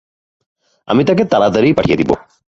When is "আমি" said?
0.87-1.01